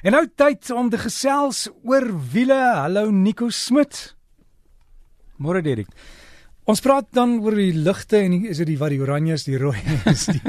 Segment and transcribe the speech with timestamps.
[0.00, 2.56] En nou tyd om te gesels oor wiele.
[2.56, 4.14] Hallo Nico Smit.
[5.36, 5.90] Môre Derek.
[6.70, 9.44] Ons praat dan oor die ligte en die, is dit die wat die oranje is,
[9.44, 9.76] die rooi
[10.08, 10.40] is die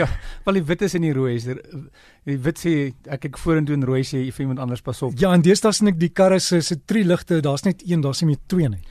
[0.00, 0.08] Ja,
[0.46, 1.46] wel die wit is en die rooi is.
[1.46, 2.74] Die wit sê
[3.06, 5.14] ek kyk vorentoe en rooi sê vir iemand anders pas op.
[5.22, 8.24] Ja, en deesdae sien ek die karre se se drie ligte, daar's net een, daar's
[8.24, 8.82] nie meer twee nie.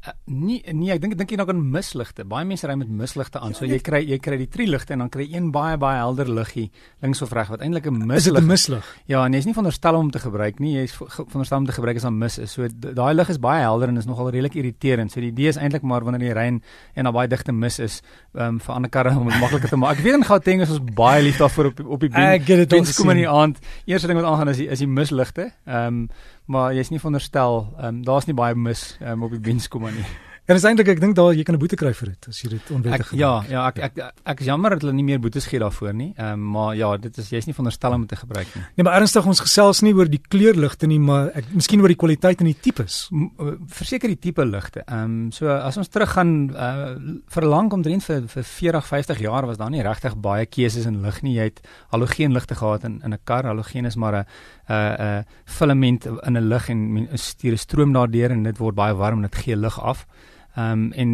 [0.00, 2.24] Uh, nee nee, ek dink dink jy nou kan misligte.
[2.24, 3.52] Baie mense ry met misligte aan.
[3.52, 5.98] So jy kry jy kry die drie ligte en dan kry jy een baie baie
[6.00, 6.70] helder liggie
[7.04, 8.16] links of reg wat eintlik 'n mislig.
[8.16, 8.86] Is dit 'n mislig?
[9.06, 10.72] Ja, en jy's nie veronderstel om te gebruik nie.
[10.80, 12.52] Jy's veronderstel om te gebruik as daar mis is.
[12.52, 15.12] So daai lig is baie helder en is nogal redelik irriterend.
[15.12, 16.46] So die idee is eintlik maar wanneer jy ry
[16.94, 18.02] en daar baie digte mis is,
[18.34, 19.98] um, vir ander karre om dit makliker te maak.
[19.98, 22.68] Ek weet in Gauteng is ons baie lief daarvoor op op die been.
[22.78, 23.58] Ons kom in die aand.
[23.84, 25.52] Eerste ding wat aangaan is die, is die misligte.
[25.66, 26.08] Ehm um,
[26.50, 29.86] maar jy's nie veronderstel, ehm um, daar's nie baie mis um, op die bens kom
[29.86, 30.06] maar nie.
[30.50, 32.48] En is eintlik ek dink daar jy kan 'n boete kry vir dit as jy
[32.50, 33.18] dit onwettig doen.
[33.20, 35.94] Ja, ja, ek ek ek, ek is jammer dat hulle nie meer boetes gee daarvoor
[35.94, 36.12] nie.
[36.18, 38.64] Ehm um, maar ja, dit is jy's nie veronderstel om dit te gebruik nie.
[38.74, 41.96] Nee, maar ernstig ons gesels nie oor die kleurligte nie, maar ek miskien oor die
[41.96, 43.08] kwaliteit en die tipes.
[43.12, 44.82] Eh, verseker die tipe ligte.
[44.88, 46.96] Ehm um, so as ons teruggaan uh,
[47.28, 51.00] vir lank omtrent vir vir 40, 50 jaar was daar nie regtig baie keuses in
[51.02, 51.36] lig nie.
[51.36, 51.60] Jy het
[51.92, 53.44] halogeenligte gehad in in 'n kar.
[53.44, 57.56] Halogeen is maar 'n 'n uh, 'n uh, filament in 'n lig en stuur 'n
[57.56, 60.06] stroom daardeur en dit word baie warm en dit gee lig af.
[60.54, 61.10] Ehm um, en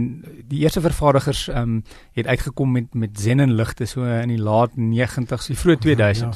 [0.49, 4.71] die eerste vervaardigers ehm um, het uitgekom met met xenon ligte so in die laat
[4.77, 6.21] 90s, die vroeë 2000s.
[6.21, 6.31] Ja.
[6.31, 6.33] Ehm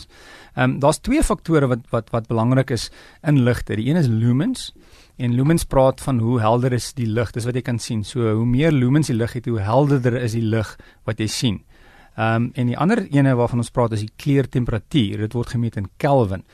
[0.55, 0.63] ja.
[0.65, 2.91] um, daar's twee faktore wat wat wat belangrik is
[3.23, 3.77] in ligte.
[3.77, 4.75] Die een is lumens
[5.17, 7.31] en lumens praat van hoe helder is die lig.
[7.31, 8.05] Dis wat jy kan sien.
[8.05, 11.63] So hoe meer lumens die lig het, hoe helderder is die lig wat jy sien.
[12.17, 15.19] Ehm um, en die ander ene waarvan ons praat is die kleurtemperatuur.
[15.19, 16.45] Dit word gemeet in Kelvin.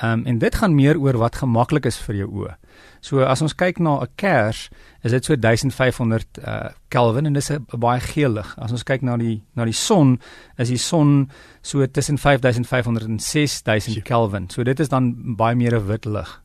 [0.00, 2.54] Ehm um, en dit gaan meer oor wat gemaklik is vir jou oë.
[3.00, 4.70] So as ons kyk na 'n kers,
[5.02, 8.54] is dit so 1500 uh Kelvin en dis 'n baie geel lig.
[8.58, 10.18] As ons kyk na die na die son,
[10.56, 11.30] is die son
[11.62, 14.48] so tussen 5500 en 6000 Kelvin.
[14.50, 16.42] So dit is dan baie meer 'n wit lig.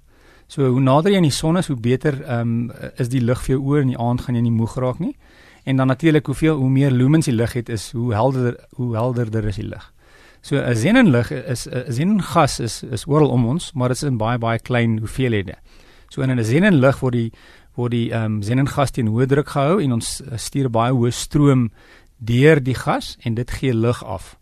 [0.48, 3.42] So hoe nader jy aan die son is, hoe beter ehm um, is die lig
[3.42, 5.16] vir jou oë in die aand gaan jy nie moeg raak nie.
[5.64, 9.46] En dan natuurlik hoeveel hoe meer lumens die lig het is, hoe helderder hoe helderder
[9.46, 9.94] is die lig.
[10.48, 14.18] So 'n xenonlig is 'n xenongas is is oral om ons, maar dit is in
[14.18, 15.56] baie baie klein hoeveelhede.
[16.10, 17.32] So in 'n xenonlig word die
[17.76, 21.12] word die ehm um, xenongas teen hoë druk gehou en ons eh, stuur baie hoë
[21.12, 21.72] stroom
[22.18, 24.38] deur die gas en dit gee lig af.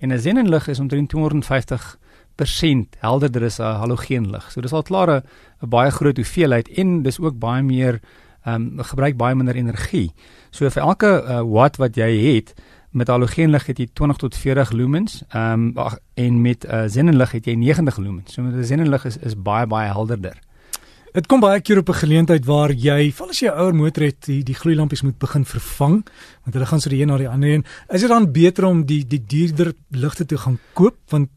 [0.00, 4.52] En 'n xenonlig is omtrent 250% helderder as 'n halogeenlig.
[4.52, 8.00] So dis al klaar 'n baie groot hoeveelheid en dis ook baie meer
[8.44, 10.12] ehm um, gebruik baie minder energie.
[10.50, 12.54] So vir elke uh, watt wat jy het,
[12.92, 15.22] met halogeenlig het jy 20 tot 40 lumens.
[15.28, 18.32] Ehm um, en met uh, xenonlig het jy 90 lumens.
[18.32, 20.38] So met 'n xenonlig is is baie baie helderder.
[21.12, 24.02] Dit kom baie keer op 'n geleentheid waar jy, val as jy 'n ouer motor
[24.02, 26.06] het, die die gloeilampies moet begin vervang,
[26.42, 27.64] want hulle gaan so die een na die ander heen.
[27.88, 31.28] Is dit dan beter om die die duurder ligte te gaan koop want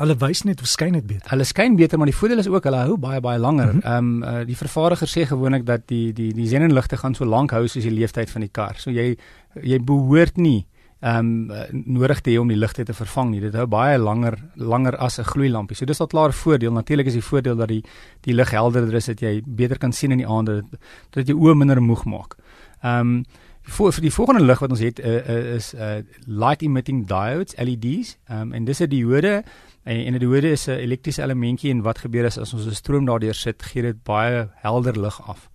[0.00, 1.30] hulle wys net of skyn net beter.
[1.30, 3.74] Hulle skyn beter, maar die voordeel is ook hulle hou baie baie langer.
[3.74, 3.86] Mhm.
[3.86, 7.24] Ehm mm um, uh, die vervaardiger sê gewoonlik dat die die die xenonligte gaan so
[7.24, 8.74] lank hou soos die lewensduur van die kar.
[8.78, 9.16] So jy
[9.62, 10.66] jy behoort nie
[11.04, 13.40] ehm um, nodig te hê om die ligte te vervang nie.
[13.42, 15.76] Dit hou baie langer langer as 'n gloeilampie.
[15.76, 16.72] So dis al klaar voordeel.
[16.72, 17.84] Natuurlik is die voordeel dat die
[18.22, 21.34] die lig helderder is dat jy beter kan sien in die aande dat, dat jy
[21.34, 22.36] oë minder moeg maak.
[22.82, 23.24] Ehm um,
[23.62, 27.54] vir vir die volgende lig wat ons het uh, uh, is uh, light emitting diodes
[27.56, 28.16] LEDs.
[28.28, 29.44] Ehm um, en dis 'n diode
[29.84, 32.74] en, en 'n diode is 'n elektriese elementjie en wat gebeur is as ons 'n
[32.74, 35.50] stroom daardeur sit, gee dit baie helder lig af.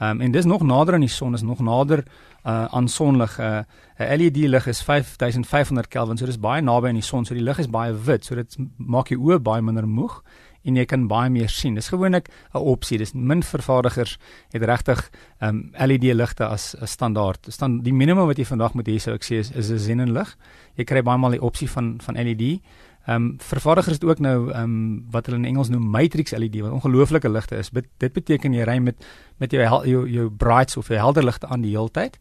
[0.00, 2.04] Ehm um, en dis nog nader aan die son, is nog nader
[2.46, 3.38] uh, aan sonlig.
[3.38, 3.64] 'n
[3.98, 7.42] uh, LED lig is 5500 Kelvin, so dis baie naby aan die son, so die
[7.42, 10.22] lig is baie wit, so dit maak jou oë baie minder moeg
[10.66, 11.76] en jy kan baie meer sien.
[11.78, 12.98] Dis gewoonlik 'n opsie.
[12.98, 14.18] Dis min vervaardigers
[14.52, 17.46] het regtig um, LED ligte as 'n standaard.
[17.48, 20.36] Staan die minimum wat jy vandag moet hê sou ek sê is, 'n xenon lig.
[20.76, 22.60] Jy kry baie maal die opsie van van LED.
[23.06, 26.60] Ehm um, vervaardigers het ook nou ehm um, wat hulle in Engels noem matrix LED
[26.60, 27.70] wat ongelooflike ligte is.
[27.70, 29.06] Bet, dit beteken jy ry met
[29.38, 32.18] met jou jou jou brights of jou helder ligte aan die hele tyd.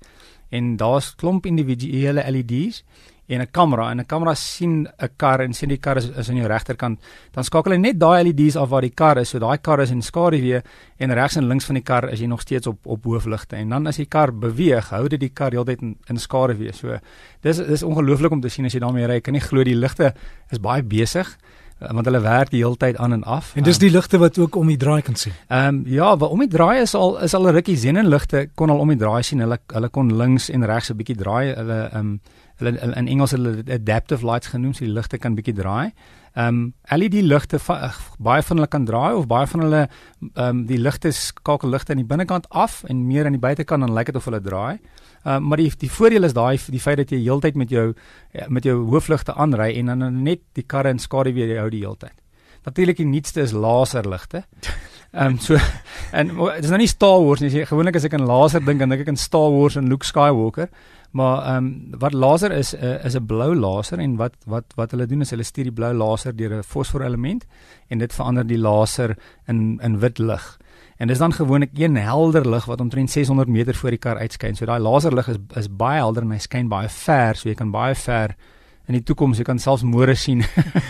[0.50, 2.84] En daar's klomp individuele LED's
[3.28, 6.30] en 'n kamera en 'n kamera sien 'n kar en sien die kar is, is
[6.30, 7.00] aan jou regterkant,
[7.32, 9.30] dan skakel hy net daai LED's af waar die kar is.
[9.30, 10.62] So daai kar is in skaduwee
[10.98, 13.56] en regs en links van die kar is jy nog steeds op op hoofligte.
[13.56, 16.74] En dan as die kar beweeg, hou dit die kar heeltyd in, in skaduwee.
[16.74, 17.00] So
[17.42, 19.16] dis dis ongelooflik om te sien as jy daarmee ry.
[19.16, 20.14] Ek kan nie glo die ligte
[20.52, 21.38] is baie besig
[21.80, 23.52] want hulle werk die hele tyd aan en af.
[23.56, 25.34] En dis die ligte wat ook om die draai kan sien.
[25.48, 28.70] Ehm um, ja, wat om die draai is al is al 'n rukkie xenonligte kon
[28.70, 29.40] al om die draai sien.
[29.40, 31.56] Hulle hulle kon links en regs 'n bietjie draai.
[31.56, 32.20] Hulle ehm um,
[32.58, 35.92] hulle in Engels hulle adaptive lights genoem, so die ligte kan bietjie draai.
[36.36, 37.60] Ehm um, LED ligte
[38.20, 41.94] baie van hulle kan draai of baie van hulle ehm um, die ligte skakel ligte
[41.94, 44.76] aan die binnekant af en meer aan die buitekant dan lyk dit of hulle draai.
[45.24, 47.94] Ehm uh, maar die die voordeel is daai die feit dat jy heeltyd met jou
[48.48, 52.20] met jou hoofligte aanry en dan net die karre in skadu weer hou die heeltyd.
[52.66, 54.44] Natuurlik die nuutste is laserligte.
[55.16, 55.56] Ehm um, so
[56.12, 57.66] en dit is nou nie Star Wars nie.
[57.66, 60.68] Gewoonlik as ek aan laser dink, dan dink ek aan Star Wars en Luke Skywalker.
[61.16, 64.92] Maar ehm um, wat laser is uh, is 'n blou laser en wat wat wat
[64.92, 67.46] hulle doen is hulle stuur die blou laser deur 'n fosforelement
[67.88, 69.18] en dit verander die laser
[69.48, 70.60] in in wit lig.
[70.98, 74.56] En dis dan gewoonlik een helder lig wat omtrent 600 meter voor die kar uitskyn.
[74.56, 77.72] So daai laserlig is is baie helder en hy skyn baie ver, so jy kan
[77.72, 78.36] baie ver
[78.88, 80.44] in die toekoms jy kan selfs môre sien.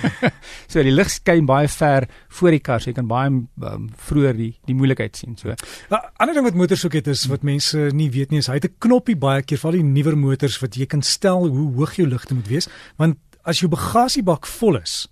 [0.72, 2.08] so die lig skyn baie ver
[2.40, 5.38] voor die kar, so jy kan baie um, vroeër die die moeilikheid sien.
[5.40, 5.50] So.
[5.50, 5.56] 'n
[5.94, 8.60] nou, Ander ding wat motors ook het is wat mense nie weet nie, is hy
[8.60, 11.74] het 'n knoppie baie keer vir al die nuwer motors wat jy kan stel hoe
[11.76, 15.08] hoog jou ligte moet wees, want as jou bagasiebak vol is,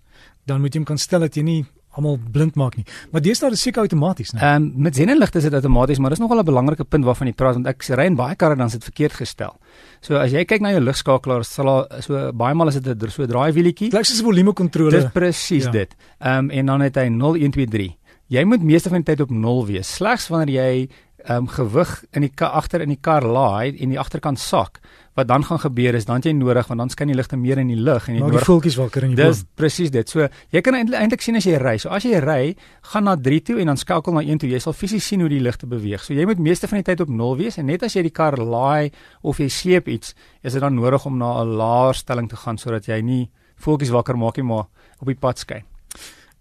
[0.46, 1.66] dan moet jy hom kan stel dat jy nie
[1.98, 2.86] almal blind maak nie.
[3.12, 4.42] Maar deesdae is seker outomaties, né?
[4.42, 7.34] Ehm um, met sennenligte is dit outomaties, maar dis nogal 'n belangrike punt waarvan jy
[7.34, 9.58] praat want ek ry in baie karre dan is dit verkeerd gestel.
[10.02, 13.26] So as jy kyk na jou ligskakelaar, sal so baie maal is dit 'n so
[13.26, 13.90] draai wielietjie.
[13.90, 14.92] Dit is 'n volume kontrole.
[14.92, 15.72] Dis presies ja.
[15.72, 15.96] dit.
[16.20, 17.98] Ehm um, en dan het hy 0 1 2 3.
[18.28, 19.96] Jy moet meeste van die tyd op 0 wees.
[19.96, 20.90] Slegs wanneer jy
[21.24, 24.80] ehm um, gewig in die agter in die kar laai en die agterkant sak
[25.14, 27.70] wat dan gaan gebeur is dan jy nodig want dan skyn die ligte meer in
[27.70, 29.34] die lug en jy nodig die voeltjies wakker in die boom.
[29.34, 30.10] Dis presies dit.
[30.10, 31.76] So jy kan eintlik sien as jy ry.
[31.82, 32.56] So as jy ry,
[32.94, 34.50] gaan na 3 toe en dan skakel na 1 toe.
[34.50, 36.02] Jy sal fisies sien hoe die ligte beweeg.
[36.04, 38.14] So jy moet meeste van die tyd op 0 wees en net as jy die
[38.14, 42.30] kar laai of jy sleep iets, is dit dan nodig om na 'n laer stelling
[42.30, 44.66] te gaan sodat jy nie voeltjies wakker maak nie maar
[45.00, 45.64] op die pad skyn.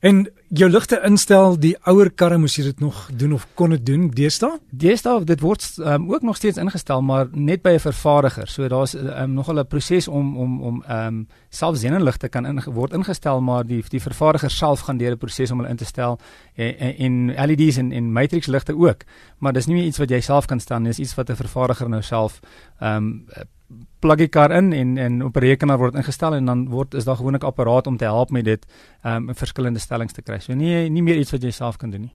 [0.03, 3.85] En jou ligte instel, die ouer karre moes jy dit nog doen of kon dit
[3.87, 4.59] doen deesdae?
[4.83, 8.49] Deesdae dit word um, ook nog steeds ingestel, maar net by 'n vervaardiger.
[8.49, 12.61] So daar's um, nogal 'n proses om om om ehm um, self sennenligte kan in,
[12.67, 15.85] word ingestel, maar die die vervaardiger self gaan deur 'n proses om hulle in te
[15.85, 16.19] stel
[16.55, 19.05] en, en, en LEDs en en matrix ligte ook.
[19.39, 21.89] Maar dis nie iets wat jy self kan stel nie, dis iets wat 'n vervaardiger
[21.89, 22.41] nou self
[22.81, 23.27] ehm um,
[24.03, 27.05] plug die kar in en en op 'n rekenaar word ingestel en dan word is
[27.05, 28.67] daar gewoonlik 'n apparaat om te help met dit
[29.05, 30.39] um, in verskillende stellings te kry.
[30.43, 32.11] So nie nie meer iets wat jy self kan doen nie.